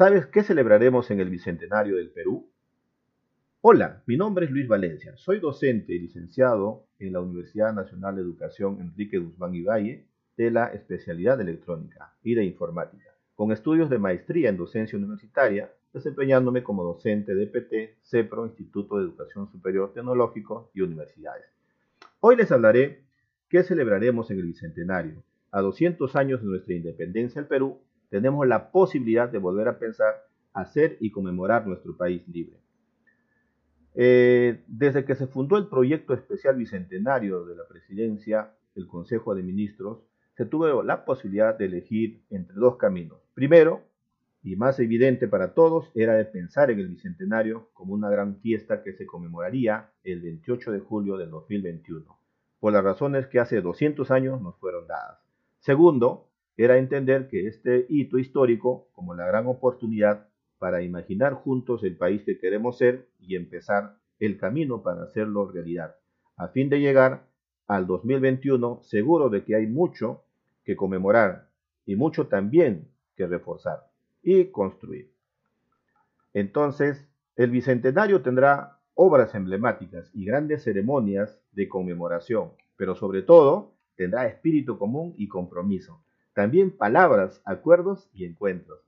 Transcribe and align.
¿Sabes 0.00 0.24
qué 0.28 0.42
celebraremos 0.42 1.10
en 1.10 1.20
el 1.20 1.28
Bicentenario 1.28 1.96
del 1.96 2.08
Perú? 2.08 2.50
Hola, 3.60 4.02
mi 4.06 4.16
nombre 4.16 4.46
es 4.46 4.50
Luis 4.50 4.66
Valencia. 4.66 5.14
Soy 5.18 5.40
docente 5.40 5.92
y 5.92 5.98
licenciado 5.98 6.86
en 6.98 7.12
la 7.12 7.20
Universidad 7.20 7.74
Nacional 7.74 8.16
de 8.16 8.22
Educación 8.22 8.80
Enrique 8.80 9.18
Guzmán 9.18 9.54
y 9.54 9.60
Valle 9.60 10.06
de 10.38 10.50
la 10.50 10.68
especialidad 10.68 11.36
de 11.36 11.42
electrónica 11.42 12.14
y 12.22 12.34
de 12.34 12.46
informática, 12.46 13.10
con 13.34 13.52
estudios 13.52 13.90
de 13.90 13.98
maestría 13.98 14.48
en 14.48 14.56
docencia 14.56 14.98
universitaria, 14.98 15.70
desempeñándome 15.92 16.62
como 16.62 16.82
docente 16.82 17.34
de 17.34 17.46
PT, 17.48 17.98
CEPRO, 18.02 18.46
Instituto 18.46 18.96
de 18.96 19.04
Educación 19.04 19.52
Superior 19.52 19.92
Tecnológico 19.92 20.70
y 20.72 20.80
universidades. 20.80 21.44
Hoy 22.20 22.36
les 22.36 22.50
hablaré 22.50 23.04
qué 23.50 23.64
celebraremos 23.64 24.30
en 24.30 24.38
el 24.38 24.46
Bicentenario. 24.46 25.22
A 25.50 25.60
200 25.60 26.16
años 26.16 26.40
de 26.40 26.46
nuestra 26.46 26.72
independencia 26.72 27.42
del 27.42 27.48
Perú, 27.48 27.80
tenemos 28.10 28.46
la 28.46 28.70
posibilidad 28.70 29.28
de 29.28 29.38
volver 29.38 29.68
a 29.68 29.78
pensar, 29.78 30.26
hacer 30.52 30.98
y 31.00 31.10
conmemorar 31.10 31.66
nuestro 31.66 31.96
país 31.96 32.26
libre. 32.28 32.58
Eh, 33.94 34.62
desde 34.66 35.04
que 35.04 35.14
se 35.14 35.26
fundó 35.26 35.56
el 35.56 35.68
proyecto 35.68 36.12
especial 36.14 36.56
bicentenario 36.56 37.44
de 37.44 37.56
la 37.56 37.66
presidencia, 37.66 38.52
el 38.74 38.86
Consejo 38.86 39.34
de 39.34 39.42
Ministros, 39.42 40.00
se 40.36 40.44
tuvo 40.46 40.82
la 40.82 41.04
posibilidad 41.04 41.56
de 41.56 41.66
elegir 41.66 42.22
entre 42.30 42.54
dos 42.54 42.76
caminos. 42.76 43.18
Primero, 43.34 43.82
y 44.42 44.56
más 44.56 44.78
evidente 44.80 45.28
para 45.28 45.54
todos, 45.54 45.90
era 45.94 46.14
de 46.14 46.24
pensar 46.24 46.70
en 46.70 46.78
el 46.78 46.88
bicentenario 46.88 47.68
como 47.74 47.94
una 47.94 48.08
gran 48.08 48.36
fiesta 48.40 48.82
que 48.82 48.94
se 48.94 49.06
conmemoraría 49.06 49.90
el 50.02 50.22
28 50.22 50.72
de 50.72 50.80
julio 50.80 51.16
del 51.16 51.30
2021, 51.30 52.18
por 52.58 52.72
las 52.72 52.82
razones 52.82 53.26
que 53.26 53.38
hace 53.38 53.60
200 53.60 54.10
años 54.10 54.40
nos 54.40 54.56
fueron 54.56 54.86
dadas. 54.86 55.18
Segundo, 55.58 56.29
era 56.64 56.76
entender 56.76 57.26
que 57.28 57.46
este 57.46 57.86
hito 57.88 58.18
histórico 58.18 58.90
como 58.92 59.14
la 59.14 59.26
gran 59.26 59.46
oportunidad 59.46 60.28
para 60.58 60.82
imaginar 60.82 61.32
juntos 61.32 61.82
el 61.84 61.96
país 61.96 62.22
que 62.22 62.38
queremos 62.38 62.76
ser 62.76 63.08
y 63.18 63.34
empezar 63.34 63.96
el 64.18 64.36
camino 64.36 64.82
para 64.82 65.04
hacerlo 65.04 65.50
realidad, 65.50 65.96
a 66.36 66.48
fin 66.48 66.68
de 66.68 66.78
llegar 66.78 67.24
al 67.66 67.86
2021 67.86 68.80
seguro 68.82 69.30
de 69.30 69.42
que 69.42 69.56
hay 69.56 69.66
mucho 69.66 70.22
que 70.62 70.76
conmemorar 70.76 71.48
y 71.86 71.96
mucho 71.96 72.26
también 72.26 72.88
que 73.16 73.26
reforzar 73.26 73.86
y 74.22 74.50
construir. 74.50 75.10
Entonces, 76.34 77.08
el 77.36 77.50
Bicentenario 77.52 78.20
tendrá 78.20 78.80
obras 78.92 79.34
emblemáticas 79.34 80.10
y 80.12 80.26
grandes 80.26 80.64
ceremonias 80.64 81.40
de 81.52 81.70
conmemoración, 81.70 82.50
pero 82.76 82.94
sobre 82.94 83.22
todo 83.22 83.72
tendrá 83.96 84.26
espíritu 84.26 84.76
común 84.76 85.14
y 85.16 85.26
compromiso 85.26 86.02
también 86.40 86.70
palabras, 86.70 87.42
acuerdos 87.44 88.08
y 88.14 88.24
encuentros. 88.24 88.80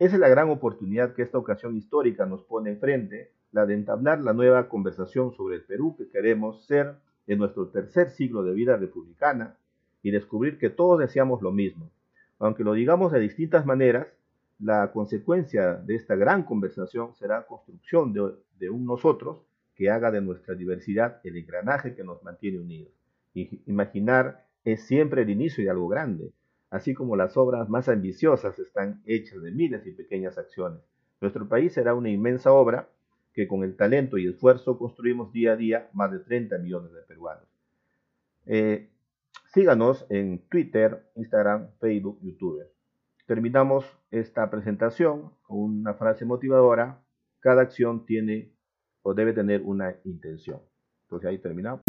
Esa 0.00 0.16
es 0.16 0.20
la 0.20 0.28
gran 0.28 0.50
oportunidad 0.50 1.14
que 1.14 1.22
esta 1.22 1.38
ocasión 1.38 1.76
histórica 1.76 2.26
nos 2.26 2.42
pone 2.42 2.70
enfrente, 2.70 3.30
la 3.52 3.64
de 3.64 3.74
entablar 3.74 4.20
la 4.22 4.32
nueva 4.32 4.68
conversación 4.68 5.30
sobre 5.30 5.54
el 5.54 5.62
Perú 5.62 5.94
que 5.96 6.08
queremos 6.08 6.66
ser 6.66 6.96
en 7.28 7.38
nuestro 7.38 7.68
tercer 7.68 8.10
siglo 8.10 8.42
de 8.42 8.54
vida 8.54 8.76
republicana 8.76 9.56
y 10.02 10.10
descubrir 10.10 10.58
que 10.58 10.68
todos 10.68 10.98
deseamos 10.98 11.42
lo 11.42 11.52
mismo. 11.52 11.92
Aunque 12.40 12.64
lo 12.64 12.72
digamos 12.72 13.12
de 13.12 13.20
distintas 13.20 13.64
maneras, 13.64 14.08
la 14.58 14.90
consecuencia 14.90 15.74
de 15.74 15.94
esta 15.94 16.16
gran 16.16 16.42
conversación 16.42 17.14
será 17.14 17.46
construcción 17.46 18.12
de, 18.12 18.68
un 18.68 18.84
nosotros 18.84 19.46
que 19.76 19.90
haga 19.90 20.10
de 20.10 20.22
nuestra 20.22 20.56
diversidad 20.56 21.20
el 21.22 21.36
engranaje 21.36 21.94
que 21.94 22.02
nos 22.02 22.20
mantiene 22.24 22.58
unidos. 22.58 22.90
Imaginar 23.32 24.44
es 24.64 24.84
siempre 24.88 25.22
el 25.22 25.30
inicio 25.30 25.62
de 25.62 25.70
algo 25.70 25.86
grande, 25.86 26.32
así 26.76 26.92
como 26.92 27.16
las 27.16 27.36
obras 27.36 27.68
más 27.70 27.88
ambiciosas 27.88 28.58
están 28.58 29.02
hechas 29.06 29.42
de 29.42 29.50
miles 29.50 29.86
y 29.86 29.92
pequeñas 29.92 30.36
acciones. 30.36 30.80
Nuestro 31.22 31.48
país 31.48 31.72
será 31.72 31.94
una 31.94 32.10
inmensa 32.10 32.52
obra 32.52 32.88
que 33.32 33.48
con 33.48 33.64
el 33.64 33.76
talento 33.76 34.18
y 34.18 34.28
esfuerzo 34.28 34.78
construimos 34.78 35.32
día 35.32 35.52
a 35.52 35.56
día 35.56 35.88
más 35.94 36.12
de 36.12 36.18
30 36.18 36.58
millones 36.58 36.92
de 36.92 37.00
peruanos. 37.02 37.44
Eh, 38.44 38.90
síganos 39.54 40.06
en 40.10 40.46
Twitter, 40.48 41.10
Instagram, 41.14 41.70
Facebook, 41.80 42.18
YouTube. 42.22 42.62
Terminamos 43.26 43.86
esta 44.10 44.50
presentación 44.50 45.32
con 45.42 45.58
una 45.58 45.94
frase 45.94 46.26
motivadora. 46.26 47.02
Cada 47.40 47.62
acción 47.62 48.04
tiene 48.04 48.52
o 49.02 49.14
debe 49.14 49.32
tener 49.32 49.62
una 49.62 49.96
intención. 50.04 50.60
Entonces 51.04 51.30
ahí 51.30 51.38
terminamos. 51.38 51.80